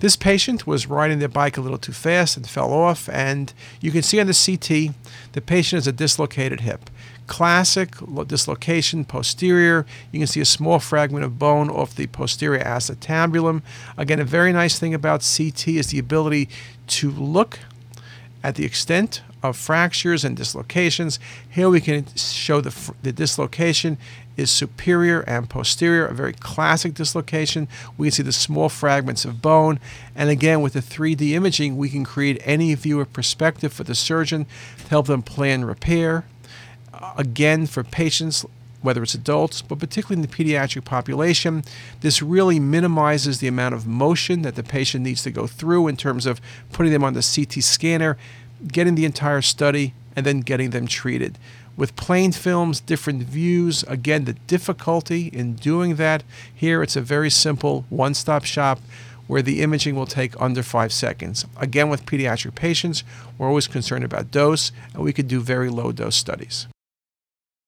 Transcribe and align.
This 0.00 0.16
patient 0.16 0.66
was 0.66 0.86
riding 0.86 1.18
their 1.18 1.28
bike 1.28 1.58
a 1.58 1.60
little 1.60 1.78
too 1.78 1.92
fast 1.92 2.36
and 2.36 2.48
fell 2.48 2.72
off, 2.72 3.06
and 3.10 3.52
you 3.82 3.90
can 3.90 4.02
see 4.02 4.18
on 4.18 4.26
the 4.26 4.32
CT 4.32 4.94
the 5.32 5.42
patient 5.42 5.76
has 5.76 5.86
a 5.86 5.92
dislocated 5.92 6.60
hip. 6.60 6.88
Classic 7.26 7.90
dislocation 8.26 9.04
posterior. 9.04 9.84
You 10.10 10.20
can 10.20 10.26
see 10.26 10.40
a 10.40 10.46
small 10.46 10.78
fragment 10.78 11.24
of 11.24 11.38
bone 11.38 11.68
off 11.68 11.94
the 11.94 12.06
posterior 12.06 12.64
acetabulum. 12.64 13.60
Again, 13.98 14.20
a 14.20 14.24
very 14.24 14.52
nice 14.54 14.78
thing 14.78 14.94
about 14.94 15.20
CT 15.20 15.68
is 15.68 15.88
the 15.88 15.98
ability 15.98 16.48
to 16.88 17.10
look 17.10 17.58
at 18.42 18.54
the 18.54 18.64
extent 18.64 19.22
of 19.42 19.56
fractures 19.56 20.24
and 20.24 20.36
dislocations. 20.36 21.18
Here 21.48 21.68
we 21.68 21.80
can 21.80 22.06
show 22.16 22.60
the, 22.60 22.92
the 23.02 23.12
dislocation 23.12 23.98
is 24.36 24.50
superior 24.50 25.20
and 25.20 25.48
posterior, 25.48 26.06
a 26.06 26.14
very 26.14 26.32
classic 26.32 26.94
dislocation. 26.94 27.68
We 27.96 28.08
can 28.08 28.12
see 28.12 28.22
the 28.22 28.32
small 28.32 28.68
fragments 28.68 29.24
of 29.24 29.42
bone. 29.42 29.80
And 30.14 30.30
again, 30.30 30.62
with 30.62 30.72
the 30.72 30.80
3D 30.80 31.32
imaging, 31.32 31.76
we 31.76 31.88
can 31.88 32.04
create 32.04 32.40
any 32.44 32.74
view 32.74 33.00
of 33.00 33.12
perspective 33.12 33.72
for 33.72 33.84
the 33.84 33.94
surgeon 33.94 34.46
to 34.78 34.88
help 34.88 35.06
them 35.06 35.22
plan 35.22 35.64
repair. 35.64 36.24
again, 37.16 37.66
for 37.66 37.82
patients, 37.82 38.44
whether 38.82 39.02
it's 39.02 39.14
adults, 39.14 39.62
but 39.62 39.78
particularly 39.78 40.22
in 40.22 40.28
the 40.28 40.34
pediatric 40.34 40.84
population, 40.84 41.62
this 42.00 42.22
really 42.22 42.58
minimizes 42.58 43.38
the 43.38 43.48
amount 43.48 43.74
of 43.74 43.86
motion 43.86 44.42
that 44.42 44.54
the 44.54 44.62
patient 44.62 45.04
needs 45.04 45.22
to 45.22 45.30
go 45.30 45.46
through 45.46 45.88
in 45.88 45.96
terms 45.96 46.26
of 46.26 46.40
putting 46.72 46.92
them 46.92 47.04
on 47.04 47.14
the 47.14 47.22
CT 47.22 47.62
scanner, 47.62 48.16
getting 48.66 48.94
the 48.94 49.04
entire 49.04 49.42
study, 49.42 49.94
and 50.16 50.26
then 50.26 50.40
getting 50.40 50.70
them 50.70 50.86
treated. 50.86 51.38
With 51.76 51.96
plain 51.96 52.32
films, 52.32 52.80
different 52.80 53.22
views, 53.22 53.84
again, 53.84 54.24
the 54.24 54.34
difficulty 54.34 55.28
in 55.28 55.54
doing 55.54 55.96
that. 55.96 56.22
Here, 56.54 56.82
it's 56.82 56.96
a 56.96 57.00
very 57.00 57.30
simple 57.30 57.86
one 57.88 58.14
stop 58.14 58.44
shop 58.44 58.80
where 59.26 59.42
the 59.42 59.62
imaging 59.62 59.94
will 59.94 60.06
take 60.06 60.38
under 60.40 60.62
five 60.62 60.92
seconds. 60.92 61.46
Again, 61.56 61.88
with 61.88 62.04
pediatric 62.04 62.56
patients, 62.56 63.04
we're 63.38 63.46
always 63.46 63.68
concerned 63.68 64.04
about 64.04 64.32
dose, 64.32 64.72
and 64.92 65.04
we 65.04 65.12
could 65.12 65.28
do 65.28 65.40
very 65.40 65.70
low 65.70 65.92
dose 65.92 66.16
studies. 66.16 66.66